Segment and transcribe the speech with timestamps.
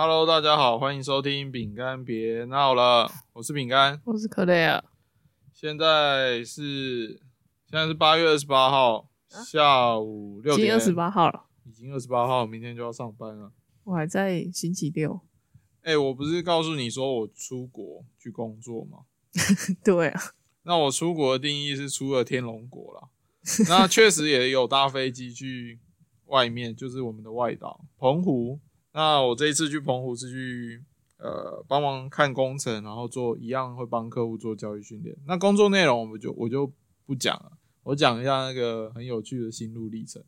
[0.00, 4.00] Hello，大家好，欢迎收听饼干别闹了，我是饼干。
[4.04, 4.84] 我是克雷尔，
[5.52, 7.20] 现在是
[7.68, 9.10] 现在是八月二十八号
[9.44, 13.50] 下午六点，已经二十八号了，已经二十八号，明天就要上班了。
[13.82, 15.20] 我还在星期六。
[15.82, 18.98] 哎、我不是告诉你说我出国去工作吗？
[19.82, 20.20] 对啊，
[20.62, 23.08] 那我出国的定义是出了天龙国啦。
[23.68, 25.80] 那确实也有搭飞机去
[26.26, 28.60] 外面，就是我们的外岛澎湖。
[28.92, 30.82] 那我这一次去澎湖是去
[31.18, 35.16] 呃帮忙看工程，然后做一样会帮客户做教育训练。
[35.26, 36.72] 那工作内容我们就我就
[37.06, 37.52] 不讲了，
[37.82, 40.22] 我讲一下那个很有趣的心路历程。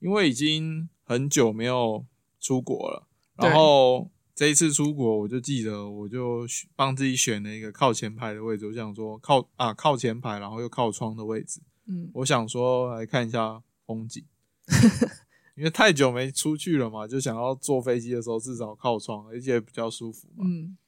[0.00, 2.06] 因为已经很久没有
[2.38, 11.60] 出国了，然后这一次出国，我就记得我就选帮自己选了一个靠前排的位置，我想说靠啊靠前排，然后又靠窗的位置。
[11.86, 14.24] 嗯，我想说来看一下风景，
[15.58, 20.44] 因为太久没出去了嘛，就想要坐飞机的时候至少靠窗，而且比较舒服嘛。
[20.46, 20.78] 嗯，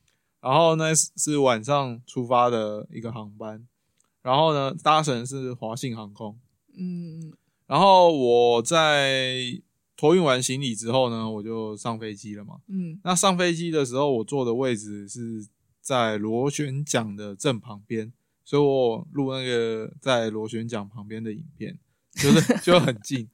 [0.40, 3.66] 然后呢是是晚上出发的一个航班，
[4.22, 6.38] 然后呢搭乘是华信航空，
[6.78, 7.32] 嗯，
[7.66, 9.60] 然后我在
[9.96, 12.60] 托运完行李之后呢，我就上飞机了嘛。
[12.68, 15.48] 嗯，那上飞机的时候，我坐的位置是
[15.80, 18.12] 在螺旋桨的正旁边，
[18.44, 21.76] 所以我录那个在螺旋桨旁边的影片，
[22.14, 23.28] 就是 就很近。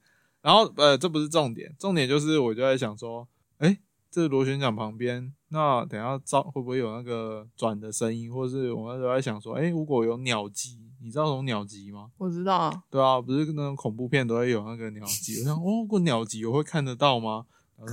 [0.47, 3.77] 然后呃，这不是重点，重点就是我就在想说，哎，
[4.09, 12.11] 这螺旋桨旁边，那等下照会不会有那个转的声音，或是我那时候在想说，哎，如果有鸟击，你知道什么鸟击吗？
[12.17, 17.45] 我知道啊，对啊，不是那种恐怖片都会有那个鸟击，我想，哦，如果鸟击我会看得到吗？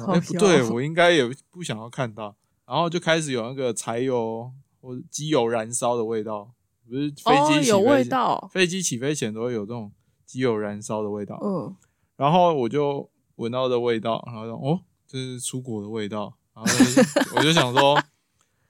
[0.06, 2.36] 哎、不对，我应该也不想要看到。
[2.66, 4.48] 然后就开始有那个柴油
[4.80, 6.48] 或者机油燃烧的味道，
[6.88, 9.90] 不是飞哦机，起有味道，飞机起飞前都会有这种
[10.24, 11.36] 机油燃烧的味道。
[11.42, 11.74] 嗯，
[12.16, 16.34] 然后我就闻到这味道，然后说哦，这是出国的味道。
[16.54, 16.70] 然后
[17.36, 18.00] 我就想说，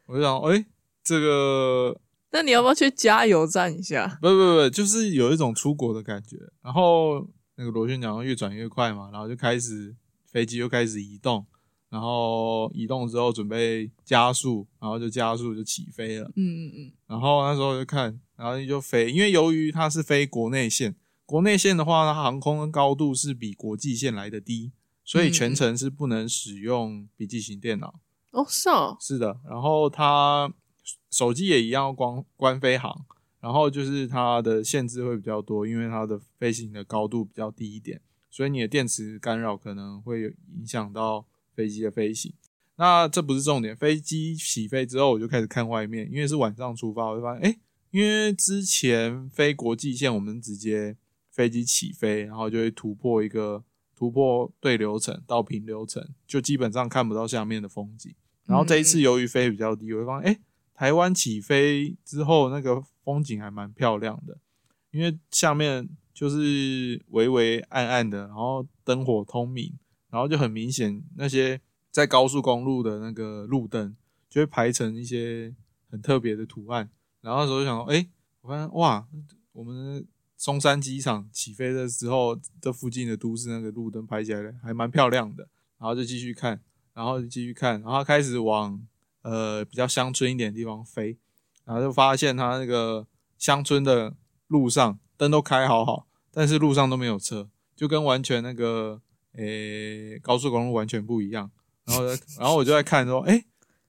[0.06, 0.65] 我就想，哎、
[1.03, 2.00] 这个
[2.31, 4.19] 那你要不要去加油站一下？
[4.22, 6.37] 不不不，就是有一种出国的感觉。
[6.62, 9.94] 然后那个螺旋桨越转越快嘛，然后就开始
[10.25, 11.47] 飞机又开始移动，
[11.91, 16.25] 然后移动之后准备加速，然后就加速就起飞了。
[16.37, 24.72] 嗯嗯嗯然后那时候就看，然后就飞，因为由于它是飞国内线，国内线的话，它航空的高度是比国际线来的低，
[25.04, 28.00] 所以全程是不能使用笔记型电脑。
[28.32, 30.52] 嗯，哦，是哦，是的，然后它
[31.10, 33.06] 手机也一样要关关飞航，
[33.40, 41.24] 然后就是它的限制会比较多，因为它的飞行的高度比较低一点，所以你的电池干扰可能会有影响到
[41.54, 42.32] 飞机的飞行。
[42.76, 47.58] 那这不是重点，飞机起飞之后我就开始看外面，因为是晚上出发，我就发现，哎，
[47.92, 50.96] 因为之前飞国际线我们直接
[51.34, 53.64] 飞机起飞，然后就会突破一个
[53.96, 58.14] 突破对流层到平流层，就基本上看不到下面的风景。
[58.46, 60.40] 然后这一次由于飞比较低，我会发现，哎、
[60.72, 64.38] 台湾起飞之后那个风景还蛮漂亮的，
[64.92, 69.72] 因为下面就是微微暗暗的，然后灯火通明，
[70.10, 73.96] 然后就很明显那些在高速公路的那个路灯
[74.30, 75.52] 就会排成一些
[75.90, 76.88] 很特别的图案。
[77.20, 78.06] 然后那时候就想说，哎、
[78.42, 79.08] 我发现哇，
[79.52, 80.06] 我们的
[80.44, 85.49] 松山机场起飞的时候，这附近的都市那个路灯拍起来还蛮漂亮的。
[85.78, 86.60] 然后就继续看，
[86.93, 88.87] 然后继续看，然后开始往
[89.22, 91.16] 呃比较乡村一点的地方飞，
[91.65, 93.06] 然后就发现它那个
[93.38, 94.15] 乡村的
[94.49, 99.00] 路上灯都开好好，但是路上都没有车，就跟完全那个
[99.37, 101.50] 诶、高速公路完全不一样。
[101.87, 102.05] 然后，
[102.38, 103.47] 然后我就在看说，诶、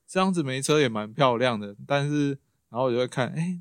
[0.08, 2.30] 这样子没车也蛮漂亮的，但是
[2.70, 3.60] 然后我就会看，诶、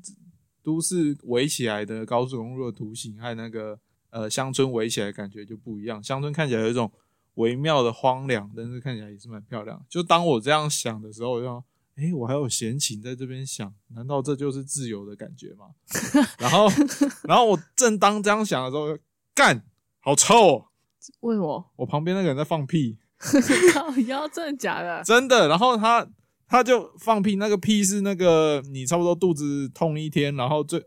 [0.65, 6.91] 都市围起来的高速公路的图形和那个呃乡村围起来的感觉就不一样，乡村看起来有一种
[7.35, 9.85] 微妙的荒凉，但是看起来也是蛮漂亮。
[9.87, 11.63] 就当我这样想的时候，我就想，
[11.97, 15.67] 诶，我还有闲情在这边想，难道这就是自由的感觉吗？
[16.39, 16.67] 然后，
[17.29, 18.97] 然后我正当这样想的时候，
[19.35, 19.63] 干，
[19.99, 20.65] 好臭哦！
[21.19, 21.71] 为什么？
[21.75, 22.97] 我旁边那个人在放屁，
[23.71, 25.03] 靠腰，真的假的？
[25.03, 25.47] 真的。
[25.47, 26.07] 然后他
[26.47, 30.83] 他就放屁，那个屁是那个你差不多肚子痛一天，然后最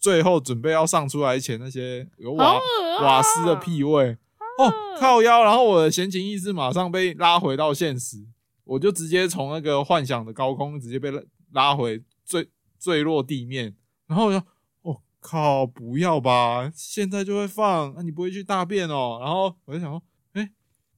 [0.00, 2.58] 最后准备要上出来前那些有瓦、啊
[3.02, 4.16] 瓦斯的屁味。
[4.58, 8.16] 哦，靠腰，然后我的闲情逸致马上被拉回到现实，
[8.64, 11.22] 我就直接从那个幻想的高空直接被拉
[11.52, 13.76] 拉回坠坠落地面，
[14.08, 14.38] 然后我就，
[14.82, 19.18] 哦靠，不要吧，现在就会放，那、你不会去大便哦？
[19.22, 20.02] 然后我就想说，
[20.32, 20.50] 哎、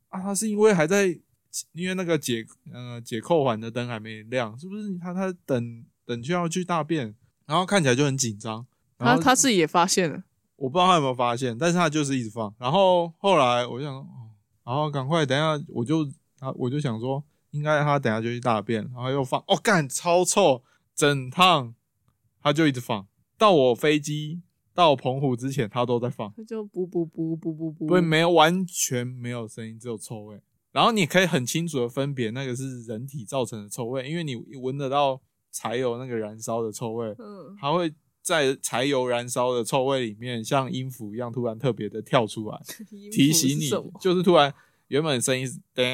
[0.08, 1.08] 啊，他是因为还在，
[1.72, 7.14] 因为那个解呃解扣环的灯还没亮，是不是他他等等就要去大便，
[7.46, 8.66] 然后看起来就很紧张，
[8.96, 10.22] 然他后他自己也发现了，
[10.56, 12.54] 我不知道他有没有发现，但是他就是一直放。
[12.58, 14.30] 然后后来我就想说，哦，
[14.64, 16.04] 然后赶快等一下，我就
[16.38, 20.62] 啊，我就想说，应该他等下就去大便，然后又放，哦干超臭，
[20.94, 21.74] 整趟
[22.42, 23.06] 他就一直放，
[23.36, 24.40] 到我飞机
[24.72, 30.40] 到澎湖之前他都在放，他就补补补补补补，不会没有完全没有声音，只有臭味。
[30.72, 35.20] 然后你可以很清楚的分别那个是人体造成的臭味，因为你闻得到
[35.50, 42.60] 柴油那个燃烧的臭味，嗯，它会在柴油燃烧的臭味里面，像音符一样突然特别的跳出来，
[43.10, 43.68] 提醒你，
[44.00, 44.52] 就是突然
[44.88, 45.84] 原本声音是叮，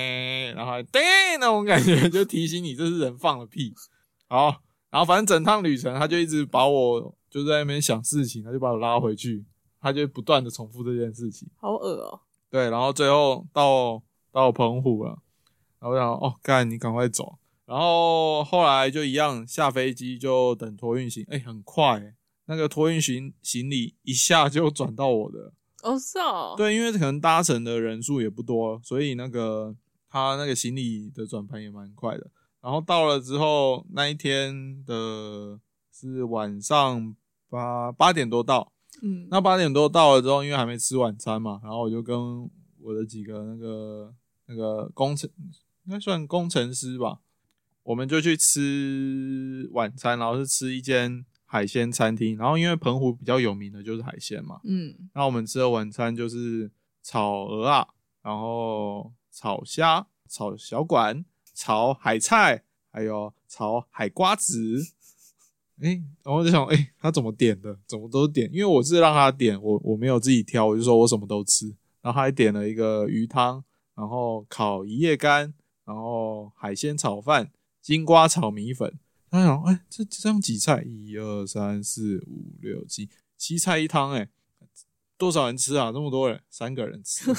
[0.54, 1.00] 然后叮
[1.40, 3.72] 那种感觉，就提醒你这是人放了屁。
[4.28, 9.44] 好，然后反正整趟旅程他就一直把我就在那边想事情，他就把我拉回去，
[9.80, 11.48] 他就不断的重复这件事情。
[11.56, 12.20] 好恶哦、
[12.50, 14.02] 对，然后最后到
[14.36, 15.18] 到澎湖了，
[15.80, 17.38] 然后我想哦，干你赶快走。
[17.64, 25.54] 然后后来就一样下飞机就等托运行，哎，很快、欸，那个托运行行李一下就转到我的。
[25.82, 29.74] 哦，是哦，，对，因为可能搭乘的人数也不多，所以那个
[30.10, 32.30] 他那个行李的转盘也蛮快的。
[32.60, 35.58] 然后到了之后，那一天的
[35.90, 37.16] 是晚上
[37.48, 38.70] 八八点多到，
[39.02, 42.18] 嗯，那八点多到了之后，因为还没吃晚餐嘛，然后我就跟
[42.82, 44.14] 我的几个那个
[44.46, 45.28] 那个工程，
[45.84, 47.20] 应该算工程师吧，
[47.82, 52.36] 我们就去吃晚餐，然后是吃一间海鲜餐厅。
[52.36, 56.70] 然后因为澎湖比较有名的就是海鲜嘛，嗯，那我们吃的晚餐就是
[57.02, 57.88] 炒鹅啊，
[58.22, 64.92] 然后炒虾、炒小管、炒海菜，还有炒海瓜子。
[65.78, 65.90] 哎、
[66.22, 67.78] 然后我就想，哎、他怎么点的？
[67.86, 68.48] 怎么都点？
[68.50, 71.66] 因为我是让他点，我我没有自己挑，我就说我什么都吃。
[72.00, 73.62] 然后他还点了一个鱼汤，
[73.96, 75.52] 然后烤一夜干，
[75.84, 77.50] 然后海鲜炒饭、
[77.80, 78.98] 金瓜炒米粉。
[79.28, 80.82] 他想，哎、这这样几菜？
[80.82, 84.28] 一二三四五六七，七菜一汤、哎，
[85.18, 85.90] 多少人吃啊？
[85.90, 87.32] 这么多人，三个人吃，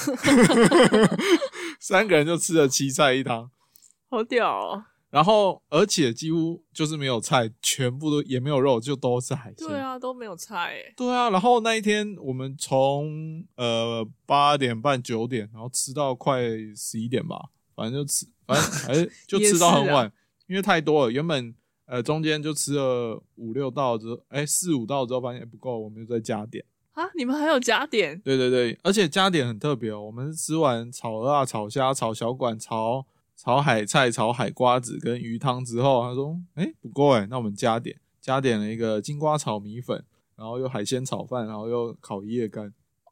[1.80, 3.50] 三个人就吃了七菜一汤。
[4.10, 4.84] 好屌哦。
[5.10, 9.66] 然后，而且几乎就是没有菜，全部都也没有肉，就都是海鲜。
[9.66, 10.92] 对啊，都没有菜诶。
[10.94, 16.42] 对啊，然后那一天我们从呃八点半九点，然后吃到快
[16.76, 20.12] 十一点吧，反正就吃，反正还是就 吃到很晚，
[20.46, 21.10] 因为太多了。
[21.10, 21.54] 原本
[21.86, 26.62] 呃中间就吃了五六道之后，哎四五道之后发现不够，我们就再加点。
[26.92, 28.20] 啊，你们还有加点？
[28.20, 33.06] 对对对，而且加点很特别哦，我们是吃完炒鹅啊、炒虾、炒小管、炒
[33.40, 40.04] 炒海菜、炒海瓜子跟鱼汤之后，他说：“哎，不够哎，那我们加点，加点了一个金瓜炒米粉，
[40.34, 42.66] 然后又海鲜炒饭，然后又烤一叶干。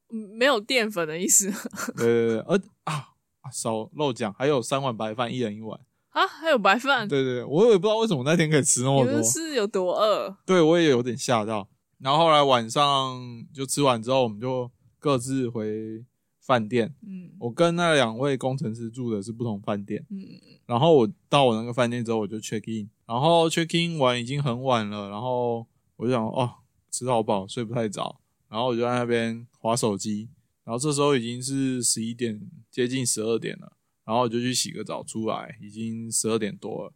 [0.08, 1.50] 嗯没有淀粉的意思
[1.96, 3.08] 对对对，而啊
[3.40, 5.78] 啊少漏讲，还有三碗白饭，一人一碗。
[6.10, 6.26] 啊？
[6.26, 7.06] 还有白饭？
[7.06, 10.36] 对对对，我也不知道为什么那天可以吃那你么多们，是有多饿？
[10.44, 11.68] 对我也有点吓到。
[11.98, 13.16] 然后后来晚上
[13.54, 16.04] 就吃完之后，我们就各自回
[16.46, 16.94] 饭店。
[17.06, 17.32] 嗯。
[17.38, 20.18] 我跟那两位工程师住的是不同饭店，嗯，
[20.64, 25.66] 然后我到我那个饭店之后，我就 check in，然后 check in 完已经很晚了，然后
[25.96, 26.50] 我就想哦，
[26.90, 28.16] 吃好饱，睡不太着，
[28.48, 30.30] 然后我就在那边划手机，
[30.64, 32.40] 然后这时候已经是十一点，
[32.70, 33.72] 接近十二点了，
[34.06, 36.92] 然后我就去洗个澡出来，已经十二点多了，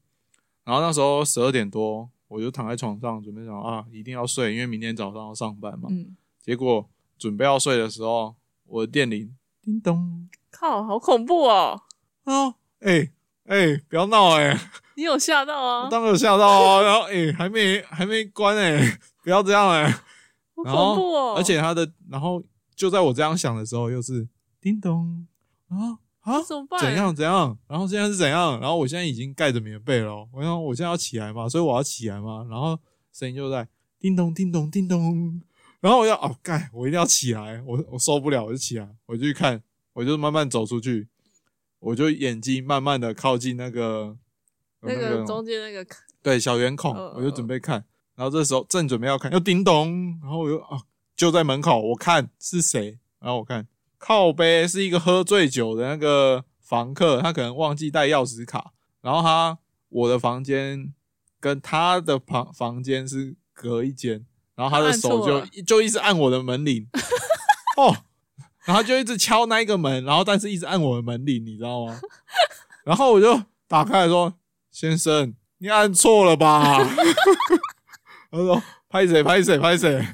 [0.65, 8.35] 然后那时候十二点多，我就躺在床上准备想啊，一定要睡，因为明天早上要上班嘛，嗯，结果准备要睡的时候，
[8.65, 10.29] 我的电铃叮咚。
[10.51, 11.81] 靠，好恐怖哦！
[12.25, 13.11] 啊，哎、
[13.47, 14.59] 哎、不要闹哎、
[14.97, 15.85] 你有吓到啊？
[15.85, 16.83] 我当然有吓到啊。
[16.85, 19.91] 然后哎、还没还没关哎、不要这样哎、
[20.55, 21.35] 好恐怖哦！
[21.37, 22.43] 而且他的，然后
[22.75, 24.29] 就在我这样想的时候，又是
[24.61, 25.27] 叮咚
[25.69, 26.81] 啊啊，怎么办？
[26.81, 27.57] 怎样怎样？
[27.67, 28.61] 然后现在是怎样？
[28.61, 32.47] 然后我现在已经盖着棉被了哦，我想我现在要起来嘛，所以我要起来嘛。
[32.51, 32.79] 然后
[33.13, 33.67] 声音就在
[33.99, 35.41] 叮咚叮咚叮咚，
[35.81, 39.63] 然后我要哦盖，我一定要起来，我我受不了，我就起来，我就去看，
[39.95, 41.09] 我就慢慢走出去，
[41.79, 44.17] 我就眼睛慢慢的靠近那个
[44.81, 45.87] 那个中间那个
[46.23, 47.85] 对小圆孔，嗯我就准备看，
[48.15, 50.83] 然后这时候正准备要看，又叮咚，然后我又啊
[51.17, 59.59] 就在门口，我看是谁，然后我看靠背是一个喝醉酒的那个房客，他可能忘记带钥匙卡，然后他
[59.89, 60.93] 我的房间
[61.39, 64.27] 跟他的房房间是隔一间，
[64.61, 66.87] 然后他的手就就一直按我的门铃，
[67.79, 67.97] 哦，
[68.67, 71.99] 然后就一直敲那一个门，然后但是一直按我的门铃，你知道吗？
[72.85, 74.35] 然后我就打开来说
[74.71, 76.77] ：“先生，你按错了吧？”
[78.31, 80.07] 他说：“拍谁拍谁拍谁。”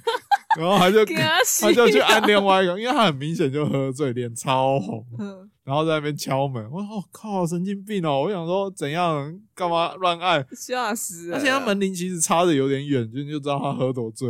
[0.56, 6.64] 然后他就给他他就去按另外一个，因为他很明显就喝醉，脸超红，嗯，然后在那边敲门。
[6.70, 10.46] 我说：“我、靠，神经病哦！”我想说怎样干嘛乱按？
[10.52, 11.32] 吓死！
[11.32, 14.28] 而且他门铃其实插的有点远，就你就知道他喝多醉。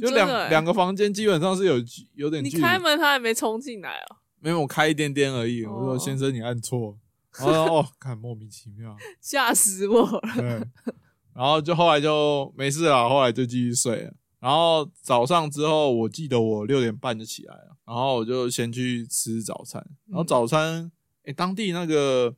[0.00, 1.74] 就两两个房间基本上是有
[2.14, 2.62] 有点你距离。
[2.62, 4.16] 你开门他还没冲进来哦。
[4.40, 5.64] 没有，我开一点点而已。
[5.64, 6.98] 我说哦先生，你按错。
[7.38, 10.20] 然后哦， 看莫名其妙，吓死我了。
[10.36, 10.44] 对，
[11.32, 14.12] 然后就后来就没事了，后来就继续睡了。
[14.44, 19.82] 然后早上之后，我记得我六点半就起来了，然后我就先去吃早餐。
[20.04, 20.92] 然后早餐，
[21.24, 22.36] 哎、当地那个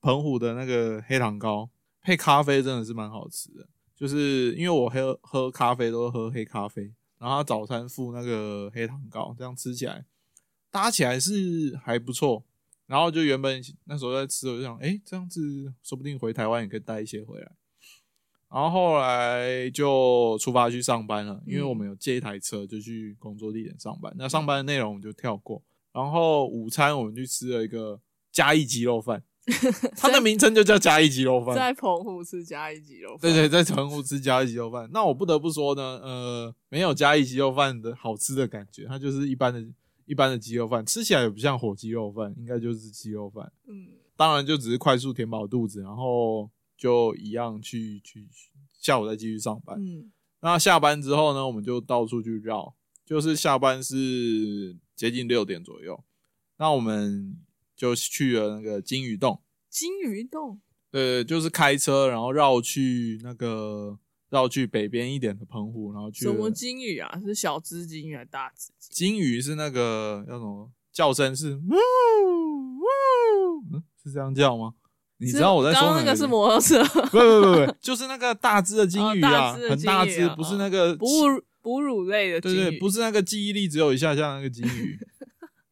[0.00, 1.70] 澎湖的那个黑糖糕
[2.02, 3.64] 配咖啡真的是蛮好吃的。
[3.94, 10.04] 就是因为我喝喝咖啡都喝黑咖啡，然后早餐附那个黑糖糕，这样吃起来
[10.72, 12.42] 搭起来是还不错。
[12.86, 17.52] 然后就原本那时候在吃，我就想，哎、这样子说不定回台湾也可以带一些回来。
[18.48, 24.14] 然后后来就出发去上班了，因为我们有借一台车，就去工作地点上班。
[24.16, 25.62] 那上班的内容我们就跳过。
[25.92, 27.98] 然后午餐我们去吃了一个
[28.30, 29.22] 嘉义鸡肉饭，
[29.96, 31.54] 它的名称就叫嘉义鸡肉饭。
[31.56, 34.88] 在澎湖吃嘉义鸡肉饭，对对，在澎湖吃嘉义鸡肉饭。
[34.92, 39.66] 那我不得不说呢，呃，没有嘉义鸡肉饭的好吃的感觉，它就是一般的、
[40.04, 43.50] 一般的鸡肉饭，吃起来也不像火鸡肉饭，应该就是鸡肉饭。
[43.66, 48.28] 嗯，当然就只是快速填饱肚子，然后就一样去去
[48.78, 49.78] 下午再继续上班。
[49.80, 56.04] 嗯，那下班之后呢，我们就到处去绕，就是下班是接近六点左右，
[56.58, 57.38] 那我们
[57.74, 59.42] 就去了那个金鱼洞。
[59.68, 63.98] 金鱼洞，对，就是开车，然后绕去那个
[64.30, 67.20] 绕去北边一点的澎湖，然后去什么金鱼啊？
[67.24, 71.74] 是小只金鱼还是大只金金鱼是那个叫什么叫声是呜
[72.80, 74.74] 呜，嗯，是这样叫吗？
[75.18, 75.30] 你？
[75.30, 84.98] 知道我在说哪刚刚那个是摩托车， 不不不不，就是那个大只的金鱼哦啊，很大只，不是那个哺乳哺乳类的对对，不是那个记忆力只有一下下那个金鱼。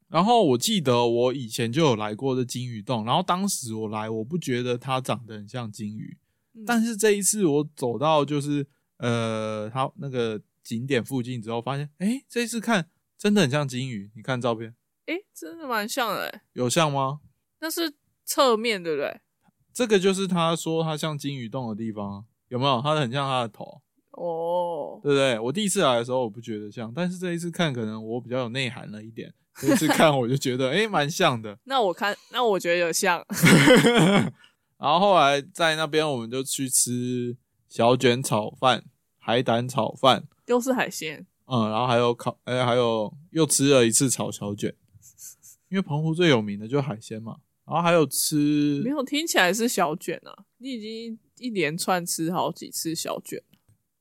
[0.09, 6.17] 然后我记得我以前就有来过的金鱼洞，然后当时我来，我不觉得它长得很像金鱼，
[6.55, 8.65] 嗯但是这一次我走到就是
[8.99, 14.11] 呃，它那个景点附近之后，发现哎，这一次看真的很像金鱼。
[14.15, 14.75] 你看照片
[15.07, 17.19] 哎，真的蛮像的欸，有像吗？
[17.61, 17.93] 那是
[18.25, 19.21] 侧面对不对？
[19.75, 22.81] 这个就是他说他像金鱼洞的地方啊，有没有？
[22.81, 25.39] 它很像他的头，哦，对不对？
[25.41, 31.59] 我第一次来的时候我不觉得像，但是这一次看可能我比较有内涵了一点，这一次看我就觉得 哎，蛮像的。
[31.65, 33.21] 那我看，那我觉得有像，
[34.79, 37.37] 然后后来在那边我们就去吃
[37.69, 38.85] 小卷炒饭、
[39.19, 44.73] 海胆炒饭，都是海鲜，嗯，然后还有烤，哎，还有又吃了一次炒小卷，
[45.69, 47.39] 因为澎湖最有名的就是海鲜嘛。
[47.67, 53.43] 然后还有吃没有听起来是小卷啊，你已经一连串吃好几次小卷，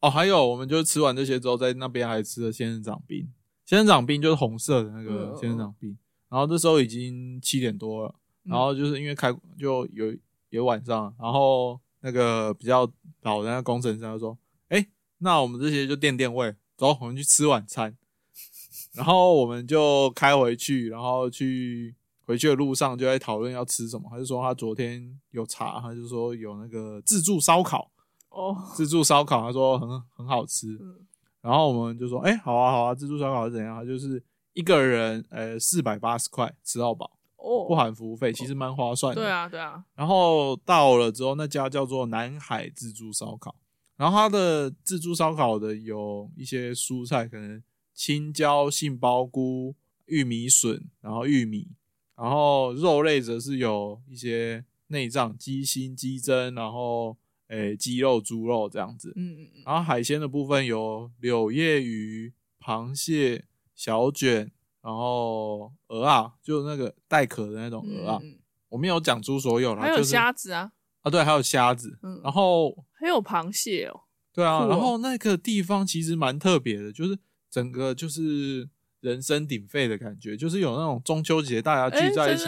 [0.01, 3.31] 哦，还有我们就吃完这些之后，在那边还吃了仙人掌冰。
[3.65, 5.97] 仙人掌冰就是红色的那个嗯仙人掌冰。
[6.29, 10.13] 然后这时候已经七点多了，嗯然后就是因为开就有
[10.49, 12.91] 有晚上，然后那个比较
[13.21, 14.85] 老的那个工程师就说：“哎，
[15.19, 17.95] 那我们这些就垫垫胃，走，我们去吃晚餐。
[18.93, 24.07] ”然后我们就开回去，然后去回去的路上就在讨论要吃什么。
[24.09, 27.91] 他就说他昨天有查，他就说有那个自助烧烤，
[28.29, 30.77] 哦，自助烧烤，他说很很好吃。
[30.81, 31.05] 嗯
[31.43, 33.75] 然后我们就说，哎、好啊好啊，自助烧烤是怎样？
[33.75, 39.21] 他就是一个人呃四百八十块吃到饱，哦，不含服务费，其实蛮划算的。
[39.21, 39.29] 对。
[39.29, 43.53] 啊，对啊，然后到了之后，那家叫做南海自助烧烤，
[43.97, 47.61] 然后他的自助烧烤的有一些蔬菜，可能
[47.93, 49.75] 青椒、杏鲍菇、
[50.05, 51.67] 玉米笋，然后玉米，
[52.15, 57.17] 然后肉类则是有一些内脏、鸡心、鸡胗，然后
[57.47, 59.11] 诶鸡肉、猪肉这样子。
[59.15, 64.51] 嗯嗯嗯，然后海鲜的部分有柳叶鱼、螃蟹、小卷，
[64.81, 68.19] 然后鹅啊，就那个带壳的那种鹅啊。
[68.21, 68.39] 嗯嗯
[68.69, 71.99] 我没有讲出所有啦，还有就是虾子啊，啊，对，还有虾子。
[72.01, 74.01] 嗯，然后还有螃蟹哦，
[74.33, 77.15] 对啊，哦然后那个地方其实蛮特别的，就是
[77.51, 78.67] 整个就是
[79.03, 82.45] 人声鼎沸的感觉，就是有那种中秋节大家哎，聚在一起，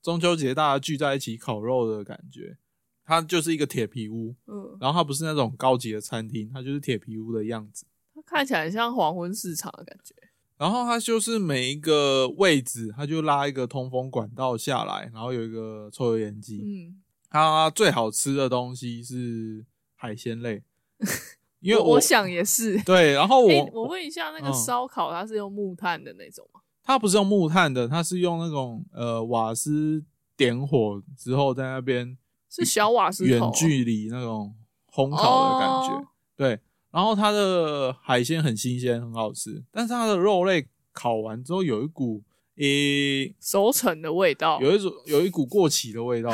[0.00, 2.56] 中秋节大家聚在一起烤肉的感觉。
[3.04, 7.84] 它就是一个铁皮屋，嗯，然后它不是那种高级的餐厅，它就是铁皮屋的样子。
[8.14, 10.14] 它看起来像黄昏市场的感觉，
[10.56, 16.62] 然后它就是每一个位置，它就拉一个通风管道下来，然后有一个抽油烟机。
[16.64, 19.66] 嗯，它最好吃的东西是
[19.96, 20.62] 海鲜类，
[21.64, 22.78] 因为我我想也是。
[22.84, 26.60] 对，然后我、哎，我问一下，那个嗯烧烤它是用木炭的那种吗？
[26.82, 30.04] 它不是用木炭的，它是用那种呃瓦斯
[30.36, 32.16] 点火之后在那边
[32.50, 34.54] 是小瓦斯远距离那种
[34.92, 35.94] 烘烤的感觉。
[35.94, 36.58] 哦对，
[36.90, 42.22] 然后它的海鲜很新鲜，很好吃，但是它的肉类烤完之后有一股
[42.56, 46.30] 诶、熟成的味道，有一种有一股过期的味道，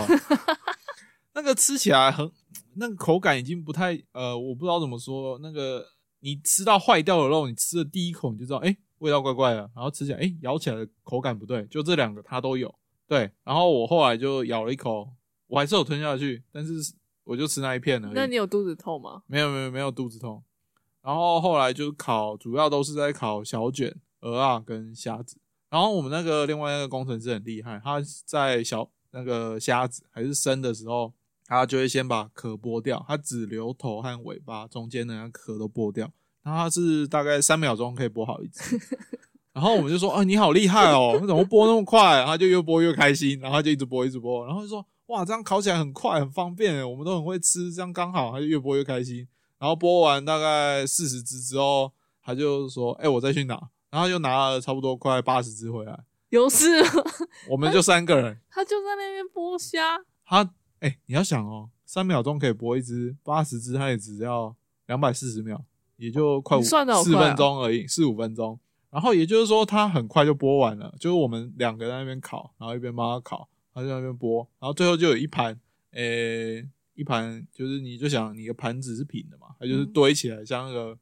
[1.34, 2.30] 那个吃起来很，
[2.74, 5.38] 那个口感已经不太呃，我不知道怎么说。
[5.40, 5.84] 那个
[6.20, 12.74] 你吃到坏掉的肉，你吃的第一口你就知道，哎、味道怪怪的，然后吃起来，哎、咬起来的口感不对，就这两个它都有，
[13.06, 15.08] 对，然后我后来就咬了一口，
[15.46, 16.72] 我还是有吞下去，但是
[17.24, 18.10] 我就吃那一片了。
[18.14, 19.22] 那你有肚子痛吗？
[19.26, 20.42] 没有没有没有肚子痛。
[21.02, 25.38] 然后后来就烤，主要都是在烤小卷、鹅啊跟虾子。
[25.70, 31.14] 然后我们那个另外那个工程师很厉害，他在小那个虾子还是生的时候，
[31.58, 36.08] 他就会先把壳剥掉，他只留头和尾巴，中间的那壳都剥掉。
[36.42, 38.80] 然后他是大概三秒钟可以剥好一只。
[39.52, 44.46] 然后我们就说：“啊，你好厉害哦，你怎么剥那么快？”然后就越剥越开心，然后就一直剥一直剥。
[44.46, 49.26] 然后就说：“哇，这样烤起来很快很方便，我们都很会吃，这样刚好。”他就越剥越开心。
[49.58, 51.92] 然后剥完大概四十只之后，
[52.22, 56.04] 他就说：“哎，我再去拿。”然后又拿了差不多快八十只回来。
[56.28, 56.64] 有事？
[57.50, 58.40] 我们就三个人。
[58.48, 59.98] 他就在那边剥虾。
[60.24, 60.48] 他
[60.80, 64.54] 哎，你要想哦，三秒钟可以剥一只，八十只它也只要
[64.86, 65.64] 两百四十秒，
[65.96, 66.76] 也就快五四
[67.16, 68.58] 分钟而已，四五分钟。
[68.90, 70.92] 然后也就是说，它很快就剥完了。
[70.98, 75.60] 就是我们两个在那边烤，然后一边帮他烤，他在那边剥，然后最后就有一盘，
[75.92, 80.98] 诶，一盘就是你就想你的盘子是平的嘛，它就是堆起来像那个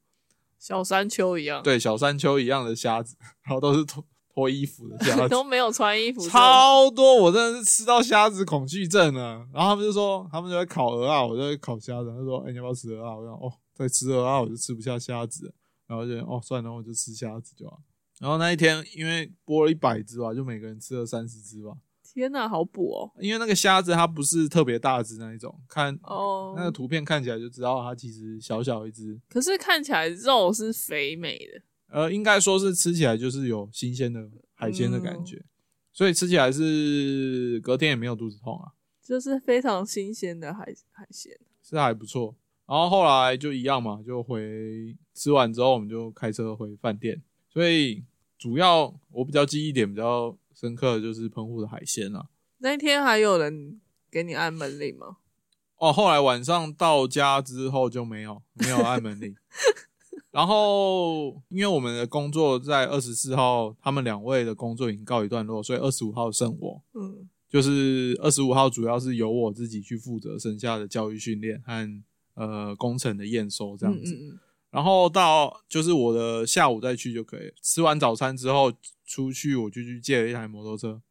[0.59, 3.83] 小山丘一样，对，小山丘一样的虾子， 然后都是
[4.39, 9.45] 脱脱衣服的虾子， 都没有穿衣服，超多，我真的是吃到虾子恐惧症了。
[9.53, 13.15] 然后他们就说，他们就在烤鹅啊，我就在烤虾子，他说，哎，你要不要吃鹅啊？
[13.15, 15.53] 我说，哦，在吃鹅啊，我就吃不下虾子。
[15.87, 17.79] 然后就哦，算了，我就吃虾子就好。
[18.19, 21.73] 然后那一天因为剥了一百只吧，就每个人吃了三十只吧。
[22.13, 23.11] 天哪，好补哦！
[23.19, 29.19] 因为那个虾子它不是特别大只那一种，看哦，那个图片看起来就知道它其实小小一只。
[29.29, 31.61] 可是看起来肉是肥美的。
[31.89, 35.43] 呃，应该说是吃起来就是有新鲜的海鲜的感觉，
[35.91, 38.73] 所以吃起来是隔天也没有肚子痛啊。
[39.03, 41.31] 就是非常新鲜的海海鲜，
[41.63, 42.35] 是还不错。
[42.67, 47.19] 然后后来就一样嘛，就回吃完之后，我们就开车回饭店。
[47.51, 48.03] 所以
[48.37, 52.27] 主要我比较记忆点比较深刻的就是澎湖的海鲜啊。
[52.59, 55.17] 那天还有人给你按门铃吗？
[55.77, 59.35] 哦，后来晚上到家之后就没有没有按门铃。
[60.31, 66.81] 然后因为我们的工作在二十四号，他们两位的工作已经告一段落，所以二十五号剩我。
[66.93, 72.03] 嗯，就是二十五号主要是由我自己去负责剩下的教育训练和。
[72.35, 74.15] 呃，工程的验收这样子，
[74.69, 77.51] 然后到就是我的下午再去就可以。
[77.61, 78.71] 吃完早餐之后
[79.05, 81.01] 出去，我就去借了一台摩托车。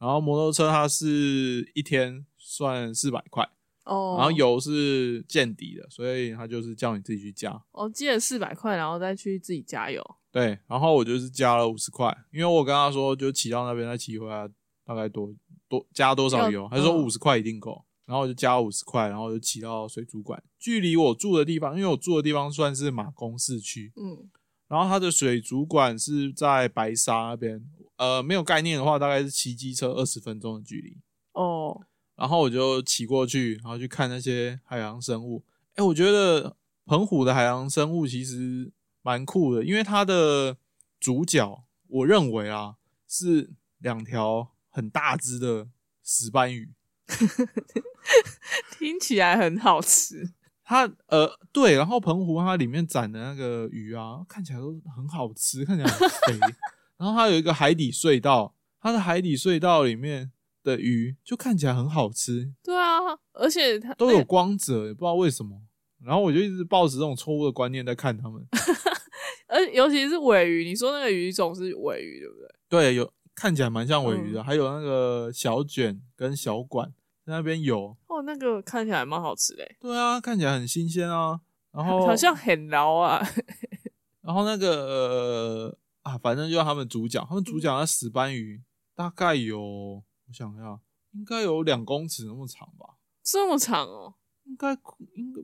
[0.00, 3.48] 然后摩托车它是一天算四百块
[3.84, 7.50] 哦，然后油是见底的，所以他就是叫你自己去加。
[7.72, 10.02] 哦，借了四百块，然后再去自己加油。
[10.30, 14.48] 对，然后我就是加了五十块，因为我跟他说，就骑到那边再骑回来，
[14.84, 15.34] 大概多
[15.68, 16.68] 多加多少油？
[16.70, 17.84] 他说五十块一定够。
[18.04, 20.42] 然后我就加五十块，然后就骑到水族馆。
[20.58, 24.28] 距离我住的地方，因为我住的地方算是马公市区，嗯，
[24.68, 27.64] 然后它的水族馆是在白沙那边。
[27.96, 30.98] 呃，没有概念的话，大概是骑机车二十分钟的距离。
[31.32, 31.80] 哦，
[32.16, 35.44] 然后我就骑过去，然后去看那些海洋生物。
[35.74, 38.70] 哎，我觉得澎湖的海洋生物其实
[39.02, 40.56] 蛮酷的，因为它的
[41.00, 42.76] 主角，我认为啊，
[43.08, 45.68] 是两条很大只的
[46.04, 46.70] 石斑鱼。
[48.78, 50.32] 听起来很好吃。
[50.64, 56.38] 它呃对，然后澎湖它里面展的那个鱼啊，看起来都很好吃，看起来很肥。
[56.96, 60.30] 然后它有一个海底隧道，它的海底隧道里面
[60.62, 62.52] 的鱼就看起来很好吃。
[62.62, 62.98] 对啊，
[63.32, 65.60] 而且它都有光泽，也不知道为什么。
[66.00, 68.46] 然后我就一直抱持这种错误的观念在看它们。
[69.46, 72.48] 而尤其是尾鱼，你说那个鱼种是尾鱼对不对？
[72.68, 76.92] 对，有看起来蛮像尾鱼的，还有那个小卷跟小管。
[77.24, 79.64] 在那边有哦，那个看起来蛮好吃的。
[79.78, 81.40] 对啊，看起来很新鲜啊。
[81.70, 83.24] 然后好像很牢啊。
[84.22, 88.60] 然后那个啊，反正就是他们主角，他们主角那石斑鱼
[88.96, 90.80] 大概有，我想一下，
[91.12, 92.96] 应该有两公尺那么长吧？
[93.22, 94.14] 这么长哦？
[94.44, 94.72] 应该
[95.14, 95.42] 应该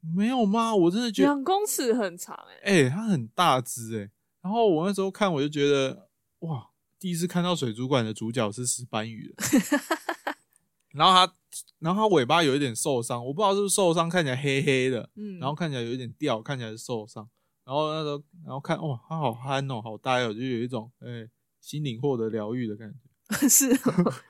[0.00, 0.74] 没有吗？
[0.74, 2.86] 我真的觉得两公尺很长哎。
[2.86, 4.10] 哎，它很大只哎。
[4.42, 6.08] 然后我那时候看，我就觉得
[6.40, 6.68] 哇，
[6.98, 9.32] 第一次看到水族馆的主角是石斑鱼
[10.90, 11.32] 然后它，
[11.78, 17.28] 然后它尾巴有一点受伤，我不知道是不是受伤，看起来黑黑的，嗯，然后看起来有一点掉，看起来是受伤。
[17.64, 22.98] 然后那时候，然后看，哇，它好憨哦，好呆哦，就有一种，哎，心灵获得疗愈的感觉。
[23.48, 23.68] 是，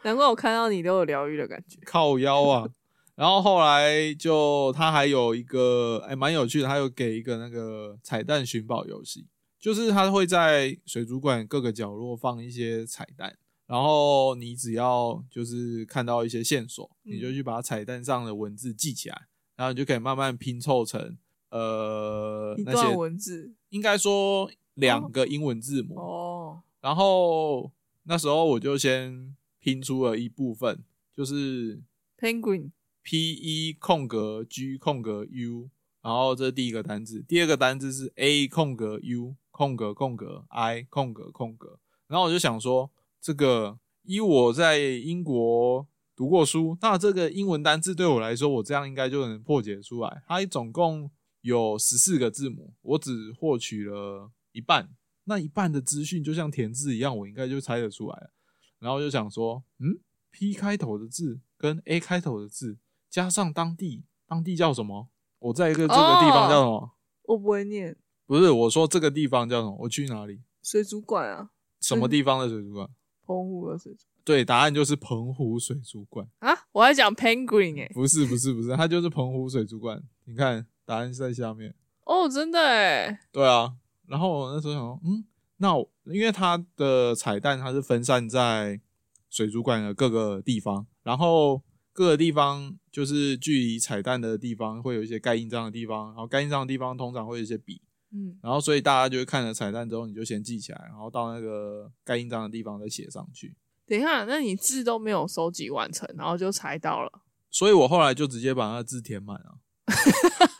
[0.02, 1.78] 难怪我看到你都有疗愈的感觉。
[1.84, 2.68] 靠腰啊！
[3.16, 9.26] 然后后来就他还有一个，哎，蛮有趣的，它有给一个那个彩蛋寻宝游戏，
[9.60, 13.36] 就是他会在水族馆各个角落放一些彩蛋。
[13.66, 19.26] 然后你只要就是看到一些线索，你就去把彩蛋上的文字记起来，
[19.56, 21.16] 然后你就可以慢慢拼凑成
[21.50, 26.60] 呃一段文字，应该说两个英文字母哦。
[26.80, 27.72] 然后
[28.04, 31.82] 那时候我就先拼出了一部分，就是
[32.18, 32.70] penguin
[33.02, 35.70] P E 空格 G 空格 U，
[36.02, 42.90] 然后这是第一个单字，第二个单字是 A 空格 U 空格空格 I 空格空格，然后我就想说，
[43.20, 45.86] 这个依我在英国
[46.16, 50.22] 读过书，那这个英文单字对我来说，我这样应该就能破解出来。
[50.26, 54.90] 它总共有十四个字母，我只获取了一半，
[55.24, 58.30] 那一半的资讯就像填字一样，我应该就猜得出来了。
[58.78, 59.98] 然后就想说，嗯
[60.30, 62.78] ，P 开头的字跟 A 开头的字。
[63.10, 65.08] 加上当地，当地叫什么？
[65.38, 66.92] 我在一个这个地方叫什么？
[67.22, 67.96] 我不会念。
[68.26, 69.76] 不是，我说这个地方叫什么？
[69.80, 70.42] 我去哪里？
[70.62, 71.50] 水族馆啊？
[71.80, 72.88] 什么地方的水族馆？
[73.24, 74.04] 澎湖的水族。
[74.24, 76.50] 对，答案就是澎湖水族馆啊！
[76.72, 80.02] 我还讲 penguin 哎，不是不是不是，它就是澎湖水族馆。
[80.24, 81.74] 你看，答案是在下面。
[82.04, 83.20] 哦，真的哎。
[83.30, 85.24] 对啊，然后我那时候想，嗯，
[85.58, 85.76] 那
[86.12, 88.80] 因为它的彩蛋它是分散在
[89.28, 91.62] 水族馆的各个地方，然后。
[91.96, 103.54] 各个地方就是距离彩蛋的地方会有一些盖印章的地方，然后盖印章的地方通常会有一些笔，嗯，然后所以大家就会看了彩蛋之后，你就先记起来，然后到那个盖印章的地方再写上去。
[103.86, 107.12] 等一下，那你字都没有收集完成，然后就猜到了？
[107.48, 109.58] 所以我后来就直接把那字填满了。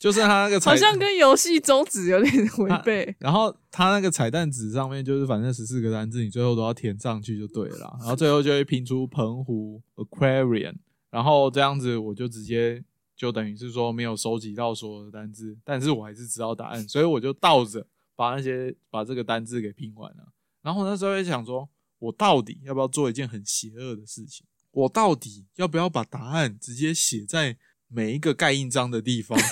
[0.00, 3.14] 就是他那个好像跟游戏宗旨有点违背。
[3.20, 7.98] 然后他那个彩蛋纸上面就是反正十四个单字，你最后都要填上去就对了。
[8.00, 10.76] 然后最后就会拼出澎湖 Aquarium，
[11.10, 12.82] 然后这样子我就直接
[13.14, 17.86] 就等于是说没有收集到所有的单字，但是我还是知道答案，所以我就倒着
[18.16, 20.32] 把那些把这个单字给拼完了。
[20.62, 24.46] 然后那时候也想说，我到底要不要做一件很邪恶的事情？
[24.70, 27.58] 我到底要不要把答案直接写在？
[27.92, 29.36] 每一个盖印章的地方，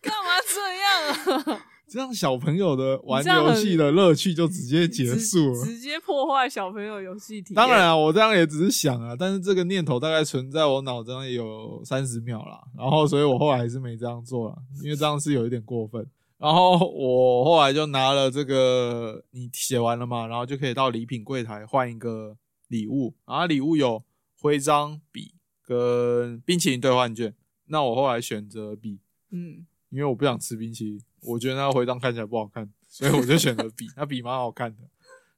[0.00, 1.04] 干嘛这样
[1.46, 1.66] 啊？
[1.92, 7.54] 这样小朋友的玩游戏的乐趣就直接结束了，直接破坏小朋友游戏体验。
[7.54, 16.06] 当然啊，我这样也只是想啊，但是这个念头大概存在我脑中也有三十秒啦，然后所以我后来还是没这样做了，因为这样是有一点过分。
[16.38, 24.02] 然后我后来就拿了这个，你写完了嘛，然后就可以到礼品柜台换一个礼物，然后礼物有
[24.40, 25.34] 徽章、笔。
[25.72, 27.34] 跟冰淇淋兑换券，
[27.66, 34.82] 那我后来选择 B，嗯，因为我不想吃冰淇淋，我觉得那个徽章看起来不好看，所以我就选择 B，那 B 蛮好看的。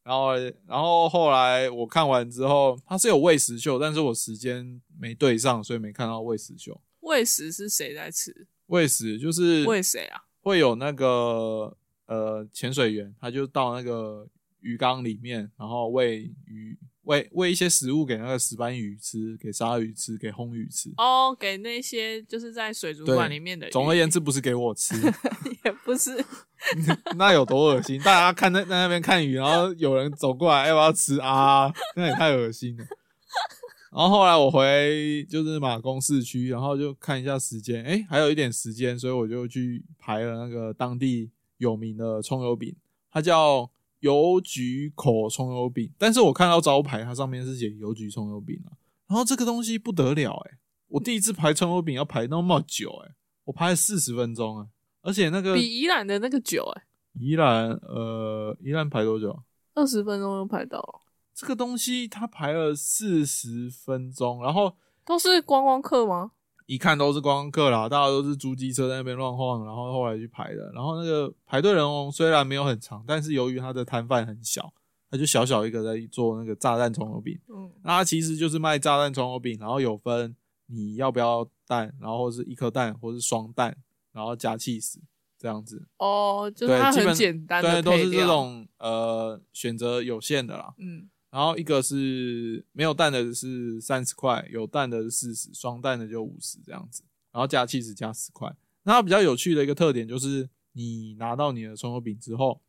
[0.02, 0.34] 然后，
[0.66, 6.78] 然后后来我看完之后，它是有喂食秀，但是我时间没对上，所以没看到喂食秀。
[7.00, 8.46] 喂食是谁在吃？
[8.66, 10.24] 喂食就是喂谁啊？
[10.40, 14.28] 会有那个呃潜水员，他就到那个
[14.60, 16.78] 鱼缸里面，然后喂鱼。
[17.04, 20.90] 喂喂一些食物给那个石斑鱼吃，给鲨鱼吃，给红鱼吃。
[20.96, 23.68] 哦，给那些就是在水族馆里面的。
[23.70, 24.94] 总而言之，不是给我吃，
[25.64, 26.24] 也不是。
[27.16, 28.00] 那有多恶心？
[28.00, 31.72] 大家看在在那边看鱼，然后有人走过来要不要吃啊？
[31.94, 32.84] 那也太恶心了。
[33.92, 42.74] 然后后来我回就是马公市区，然后就看一下时间，哎，还有一点时间，所以我就去排了那个当地有名的葱油饼，
[43.10, 43.70] 它叫。
[44.04, 48.76] 邮局口葱油饼，但是我看到招牌，它上面是写邮局葱油饼啊。
[49.08, 53.14] 然后这个东西不得了哎，我第一次排葱油饼要排那么久哎，
[53.44, 54.66] 我排了四十分钟哎，
[55.00, 56.82] 而且那个比宜兰的那个久哎。
[57.14, 59.42] 宜兰呃，宜兰排多久？
[59.72, 61.00] 二十分钟就排到了。
[61.34, 66.32] 这个东西它排了四十分钟，然后都是观光客吗？
[66.66, 70.72] 一看都是观光客啦，大家都是租机车在那边乱晃，然后后来去排的。
[70.72, 74.72] 然后那个排队人龙虽然没有很长，但是由于他的摊贩很小，
[75.10, 77.38] 他就小小一个在做那个炸弹葱油饼。
[77.48, 80.34] 嗯，那它其实就是卖炸弹葱油饼，然后有分
[80.66, 83.76] 你要不要蛋，然后是一颗蛋或是双蛋，
[84.12, 84.96] 然后加 cheese
[85.38, 85.86] 这样子。
[85.98, 90.72] 哦，就是它很简单的对，都是这种呃选择有限的啦。
[90.78, 91.10] 嗯。
[91.34, 97.02] 然后一个是没有蛋的，是三十块；有蛋的是四十，双蛋的就五十这样子。
[97.32, 98.54] 然后加七十加十块。
[98.84, 102.60] 那它比较有趣的一个特点就是，你拿到你的葱油饼之后，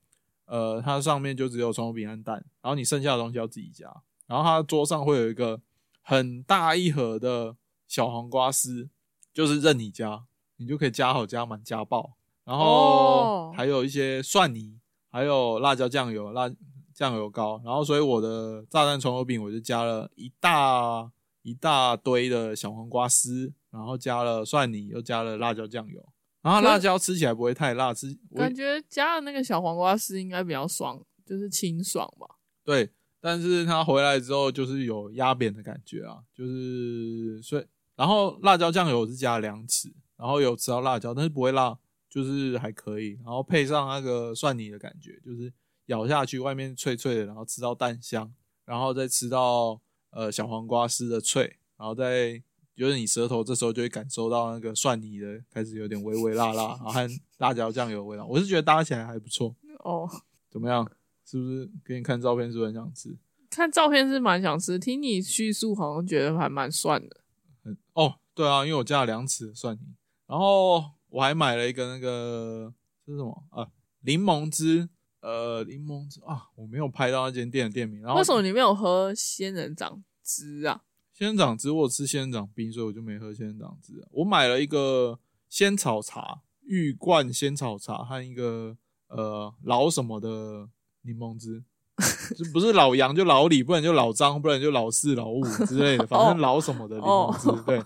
[0.45, 3.85] 呃，它上面就只有葱油饼和蛋，然后你剩下的东西要自己加。
[4.25, 5.61] 然后它桌上会有一个
[6.01, 7.55] 很大一盒的
[7.87, 8.89] 小黄瓜丝，
[9.31, 10.25] 就是任你加，
[10.57, 12.15] 你就可以加好加满加爆。
[12.43, 14.79] 然后还有一些蒜泥，
[15.11, 16.51] 还有辣椒酱油辣。
[16.95, 26.01] 酱油膏，然后所以我的炸弹葱油饼我就加了一大一大堆的小黄瓜丝，然后加了蒜泥，又加了辣椒酱油，
[26.41, 32.37] 然后辣椒吃起来不会太辣，吃感觉加了那个小黄瓜丝应该比较爽，就是清爽吧。
[32.63, 37.65] 对，但是它回来之后就是有压扁的感觉啊，就是所以
[37.97, 41.77] 然后辣椒酱油是加两匙，然后有吃到辣椒，但是不会辣，
[42.09, 45.51] 就是还可以，然后配上那个蒜泥的感觉，就是。
[45.87, 48.33] 咬下去，外面脆脆的，然后吃到蛋香，
[48.65, 49.79] 然后再吃到
[50.11, 52.41] 呃小黄瓜丝的脆，然后再
[52.75, 59.55] 就是你舌头这时候就会感受到那个蒜泥的开始有点微微辣辣，然后和辣椒酱油的味道，我是觉得搭起来还不错。
[59.79, 60.09] 哦，
[60.49, 60.89] 怎么样？
[61.25, 62.51] 是不是给你看照片？
[62.51, 63.17] 是不是很想吃？
[63.49, 67.21] 看照片是蛮想吃，听你叙述好像觉得还蛮蒜的。
[67.63, 69.95] 很哦，对啊，因为我加了两匙蒜泥，
[70.27, 72.73] 然后我还买了一个那个
[73.05, 73.67] 这是什么啊？
[74.01, 74.89] 柠檬汁，
[75.25, 77.99] 呃，柠檬汁啊，我没有拍到那间店的店名。
[78.01, 80.83] 然后为什么你没有喝仙人掌汁啊？
[81.11, 84.07] 仙人掌汁我吃仙人掌冰，所以我就没喝仙人掌汁。
[84.11, 85.17] 我买了一个
[85.49, 90.69] 仙草茶，玉冠仙草茶和一个呃老什么的
[91.01, 91.63] 柠檬汁，
[92.37, 97.77] 就不是老杨就老李，不然就老张，不然就老四老五之类的，反正老什么的柠檬汁，对，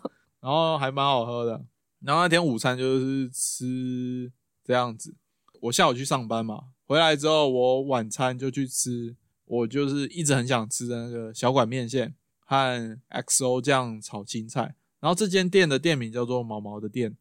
[0.42, 1.64] 然后还蛮好喝的。
[2.02, 4.30] 然后那天午餐就是吃
[4.66, 5.16] 这样子，
[5.62, 14.74] 我下午去上班嘛，回来之后我晚餐就去吃，我就是一直很想吃的那个小馆面线和 XO 酱炒青菜。
[15.00, 17.16] 然后这间店的店名叫做毛毛的店。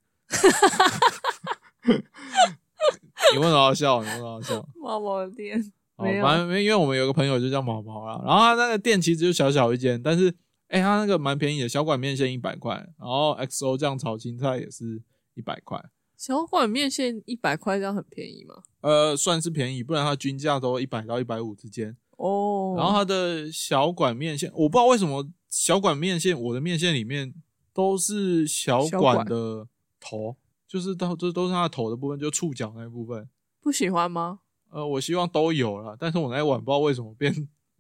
[3.35, 4.02] 你为什么要笑？
[4.02, 4.66] 你为什么要笑？
[4.83, 5.62] 毛毛的店
[5.96, 10.35] 哦，没有反正因为我们有个朋友就叫毛毛啦，然后他那个店其实就小小一间，但是
[10.68, 15.02] 哎、他那个蛮便宜的，小馆面线一百块，然后 XO 酱炒青菜也是
[15.35, 15.78] 一百块，
[16.18, 18.57] 小馆面线一百块，这样很便宜吗？
[18.81, 21.96] 呃，算是便宜，不然它均价都一百到一百五之间。
[22.16, 27.33] 哦，然后它的小管面线，我不知道为什么小管面线，我的面线里面
[27.72, 29.68] 都是小小馆馆的
[30.00, 33.28] 头，就是都这都是它的头的部分，就触角那一部分。
[33.61, 34.40] 不喜欢吗？
[34.70, 37.33] 呃，我希望都有了，但是我那一碗不知道为什么变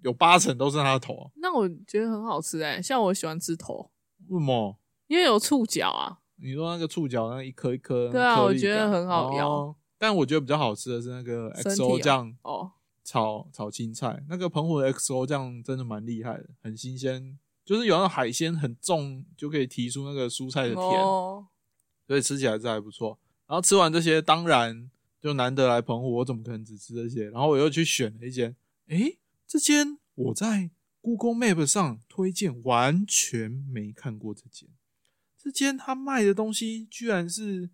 [0.04, 3.90] 有八成都是它的头，那我觉得很好吃哎、像我喜欢吃头，
[4.28, 4.78] 为什么？
[5.08, 6.17] 因为有触角啊。
[6.40, 12.70] 你说那个触角那一颗一颗，对啊我觉得很好咬哦但我觉得比较好吃的是那个 XO 哦酱哦，
[13.04, 21.48] 炒炒青菜，那个澎湖的 XO 酱真的蛮厉害的，很新鲜，就是有那种海鲜很重，就可以提出那个蔬菜的甜，哦，
[22.06, 23.18] 所以吃起来是还不错。
[23.48, 24.88] 然后吃完这些，当然
[25.20, 27.30] 就难得来澎湖，我怎么可能只吃这些？
[27.30, 28.54] 然后我又去选了一间，
[28.86, 30.70] 诶，这间我在
[31.00, 34.68] Google Map 上推荐，完全没看过这间。
[35.50, 37.70] 这间他卖的东西居然是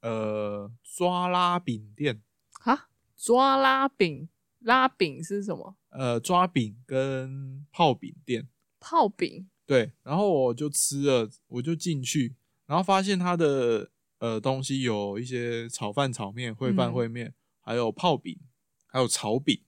[0.00, 4.28] 呃抓拉饼店，哈，抓拉饼，
[4.60, 5.76] 拉饼是什么？
[5.90, 8.48] 呃抓饼跟泡饼店。
[8.80, 9.48] 泡饼。
[9.66, 12.36] 对，然后我就吃了，我就进去，
[12.66, 18.38] 然后发现他的呃东西有一些炒饭、炒面、烩饭、嗯烩面，还有泡饼，
[18.86, 19.62] 还有炒饼。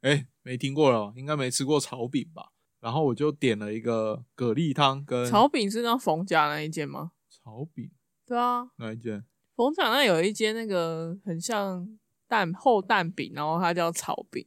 [0.00, 2.52] 哎，没听过了，应该没吃过炒饼吧？
[2.86, 7.10] 然后我就点了一个蛤蜊汤跟炒饼是那冯家那一间吗？
[7.28, 7.90] 炒饼
[8.24, 9.24] 对啊，哪一间？
[9.56, 14.46] 冯家那有一间那个很像蛋厚蛋饼，然后它叫炒饼，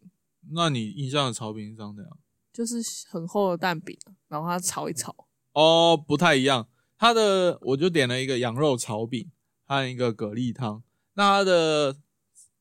[0.54, 2.17] 那你印象的炒饼是长怎样？
[2.54, 2.78] 就是
[3.12, 3.97] 很厚的蛋饼，
[4.30, 5.13] 然后它炒一炒。
[5.52, 6.69] 哦，不太一样。
[6.97, 9.30] 它的我就点了一个羊肉炒饼
[9.65, 10.82] 和一个蛤蜊汤。
[11.15, 11.97] 那它的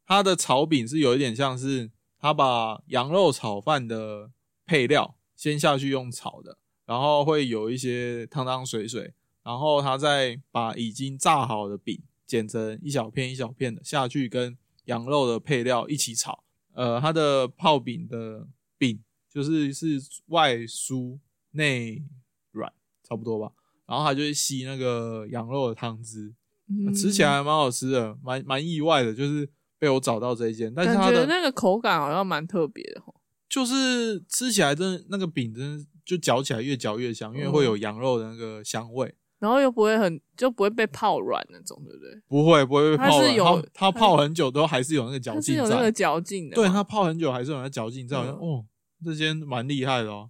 [0.04, 4.32] 它的炒饼是有一点像是它把羊肉炒饭的
[4.66, 16.42] 配料先下去用炒的，然后会有一些汤汤水水，然后他再把已经炸好的饼剪成一小片一小片的下去跟羊肉的配料一起炒。
[16.74, 21.18] 呃，它的泡饼的饼就是是外酥
[21.52, 22.02] 内
[22.50, 22.72] 软，
[23.04, 23.52] 差不多吧。
[23.86, 26.34] 然后它就会吸那个羊肉的汤汁，
[26.68, 29.48] 嗯吃起来还蛮好吃的，蛮蛮意外的，就是
[29.78, 30.74] 被我找到这一间。
[30.74, 33.14] 但是它的那个口感好像蛮特别的吼。
[33.48, 39.14] 就是吃起来真的那个饼真的就嚼起来越嚼越香，因为会有羊肉的那个香味。
[39.38, 42.20] 然后又不会很就不会被泡软那种，对不对？
[42.26, 45.62] 不会不会被泡软，它是有它它泡很久都还是有那个嚼它是劲在。
[45.62, 48.64] 有那个嚼劲的嘛，对，它泡很久还是有那个嚼劲这，好像嗯哦，
[49.04, 50.28] 这间蛮厉害的哦。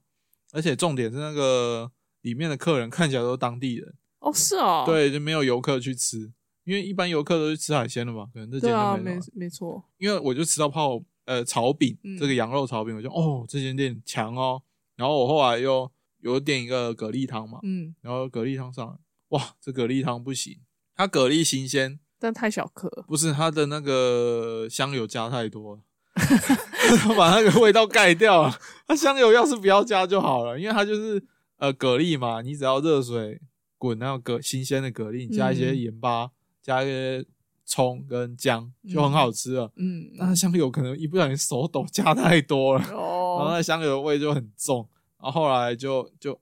[0.52, 6.30] 而且重点是那个里面的客人看起来都是当地人，哦是哦，对，就没有游客去吃，
[6.64, 9.26] 因为一般游客都去吃海鲜了嘛，可能这间对啊，没就没有了。
[9.32, 14.62] 没错，因为我就吃到泡呃炒饼，嗯这个羊肉炒饼，我就哦这间店强哦。
[14.96, 15.90] 然后我后来又
[16.22, 18.94] 有点一个蛤蜊汤嘛，嗯，然后蛤蜊汤上来，
[19.28, 20.56] 哇，这蛤蜊汤不行，
[20.96, 25.82] 它蛤蜊新鲜，但太小颗，不是它的那个香油加太多了，
[27.16, 28.58] 把那个味道盖掉了。
[28.86, 31.22] 它香油要是不要加就好了，因为它就是
[31.58, 33.40] 呃蛤蜊嘛，你只要热水
[33.76, 35.78] 滚那个蛤新鲜的蛤蜊，你加一些嗯。
[35.82, 36.30] 盐巴，
[36.62, 37.24] 加一些
[37.68, 39.70] 葱跟姜，就很好吃了。
[39.76, 44.88] 嗯，但它香油可能一不小心手抖加太多了， 然后哦，那香油味就很重。
[45.20, 46.32] 然后后来就就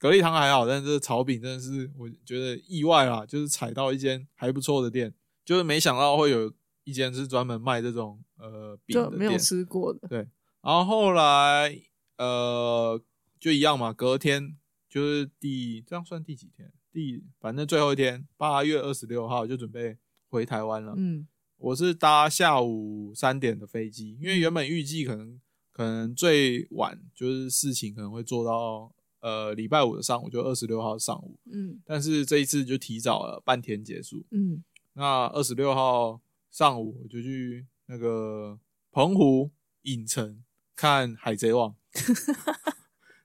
[0.00, 6.52] 蛤蜊汤还好，但是这炒饼真的是我觉得意外啦，就是踩到一间还不错的店，就是没想到会有
[6.82, 10.08] 一间是专门卖这种呃饼就没有的店，吃过的。
[10.08, 10.18] 对
[10.62, 11.80] 然后后来
[12.18, 13.00] 呃
[13.38, 14.56] 就一样嘛，隔天
[14.88, 16.72] 就是第这样算第几天？
[16.92, 20.94] 第反正最后一天，八月二十六号就准备回台湾了。
[20.96, 21.26] 嗯
[21.58, 25.40] 我是搭下午三点的飞机，因为原本预计可能
[25.72, 34.26] 可能最晚就是事情可能会做到呃礼拜五的上午，就二十六号上午，嗯但是这一次就提早了半天结束。
[34.32, 34.62] 嗯，
[34.92, 38.58] 那二十六号上午我就去那个
[38.92, 39.50] 澎湖
[39.82, 41.74] 影城看《海贼王》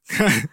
[0.07, 0.49] 看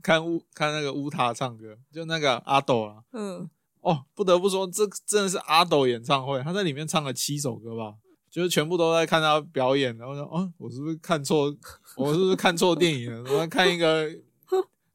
[0.00, 3.02] 看乌看那个乌塔唱歌，就那个阿斗啊。
[3.12, 7.94] 嗯，哦，不得不说，这真的是阿斗演唱会，他在里面唱了七首歌吧，
[8.30, 11.54] 就是全部都在看他表演，然后说，哦，我是不是看错？
[11.96, 13.32] 我是不是看错电影了？
[13.32, 14.08] 我在看一个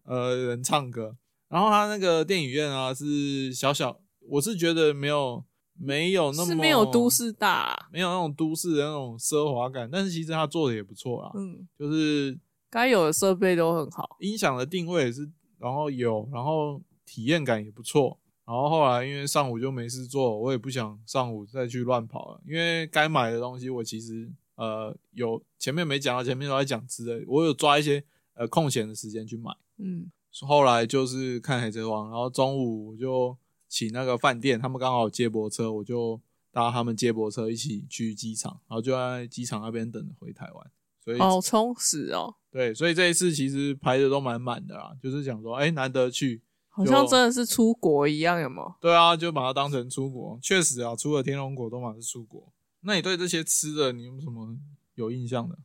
[0.05, 1.15] 呃人唱歌，
[1.49, 5.43] 然后他那个电影院啊是小小，我是觉得没有
[5.75, 12.37] 没有那么是没有都市大啊、没有那种都市的那种奢华感，但是其实他做的也不错啦，嗯，就是
[12.69, 14.17] 该有的设备都很好。
[14.19, 18.19] 音响的定位也是，然后有，然后体验感也不错。
[18.45, 28.03] 然后后来因为上午就没事做，我也不想上午再去乱跑了，因为该买的东西我其实呃有前面没讲到，前面都在讲吃的，我有抓一些
[28.33, 29.51] 呃空闲的时间去买。
[29.77, 33.37] 嗯后来就是看海贼王，然后中午我就
[33.69, 36.19] 请那个饭店，他们刚好接驳车，我就
[36.51, 40.71] 搭他们接驳车一起去机场，然后就在机场那边等着回台湾。
[41.03, 46.41] 所以好充实哦，对，所以这一次其实排的都满满的啦，就是想说，哎、难得去，
[46.75, 48.75] 好像真的是出国一样，有没有？
[48.81, 50.39] 对啊，就把它当成出国。
[50.41, 52.51] 确实啊，除了天龙果都嘛是出国。
[52.81, 54.57] 那你对这些吃的，你有什么
[54.95, 55.55] 有印象的？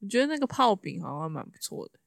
[0.00, 1.98] 我觉得那个泡饼好像蛮不错的。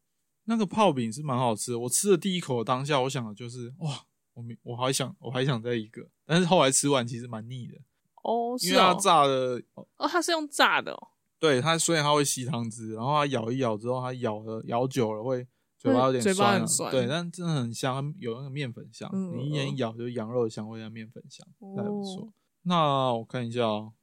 [0.45, 7.77] 那个泡饼是蛮好吃的，我吃的第一口当下，我想的就是，哇，我没我还想我还想再一个，但是后来吃完其实蛮腻的，
[8.23, 11.07] 哦，因为它炸的，哦，它是用炸的哦，
[11.39, 15.45] 对它虽然它会吸汤汁，然后它咬一咬之后，它咬了咬久了会
[15.85, 21.45] 嘴巴有点嘴巴很酸对，但真的很香，有那个面粉香，嗯你一眼嗯一咬就是羊肉的香味加面粉香，
[21.75, 22.33] 那还不错哦。
[22.63, 23.93] 那我看一下哦，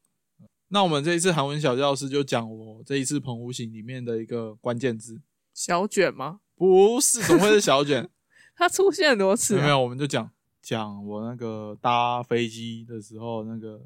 [0.68, 5.21] 那我们这一次韩文小教室就讲我这一次澎湖行里面的一个关键字，
[5.53, 6.40] 小卷吗？
[6.55, 8.09] 不是，怎么会是小卷？
[8.55, 10.31] 它出现很多次、没有，我们就讲
[10.62, 13.85] 讲我那个搭飞机的时候那个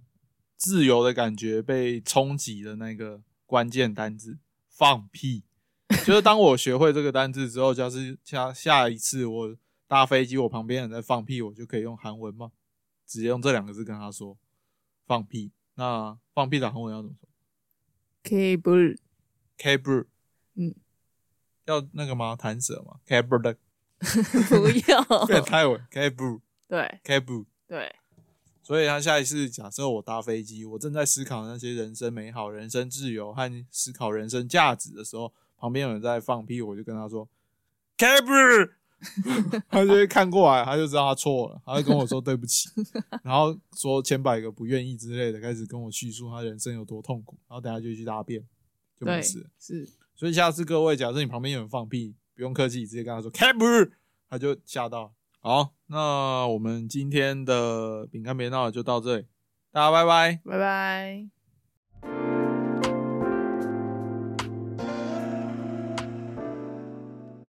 [0.56, 5.44] 自由的感觉被冲击的那个关键单字，放屁。
[6.04, 12.50] 就是当我学会这个单字之后，就是下下一次我搭飞机，我旁边人在放屁，我就可以用韩文嘛，
[13.06, 14.36] 直接用这两个字跟他说
[15.06, 15.52] 放屁。
[15.74, 17.28] 那放屁的韩文要怎么说
[18.24, 20.06] cable，？cable，
[20.54, 20.74] 嗯，
[21.66, 22.34] 要那个吗？
[22.34, 23.56] 弹舌吗？cable 的
[24.48, 27.46] 不要， 变泰文，cable 对 cable。
[27.68, 27.94] 对，
[28.62, 37.28] 所以他下一次假设我搭飞机，我正在思考那些人生美好、人生自由和思考人生价值的时候，旁边有人在放屁，我就跟他说
[37.98, 38.70] “cable”，
[39.68, 42.68] 他就会看过来，他就知道他错了，他就跟我说对不起，
[43.22, 48.42] 然后说千百个不愿意之类的，开始跟我叙述他人生有多痛苦，然后等下就去大便，
[48.98, 49.46] 就没事。
[49.58, 53.90] 是，所以下次各位，假设你旁边有人放屁，不用客气，直接跟他说 “cable”，
[54.28, 55.12] 他就吓到。
[55.40, 59.26] 好，那我们今天的饼干别闹就到这里，
[59.70, 60.40] 大家拜拜。
[60.44, 61.35] 拜拜。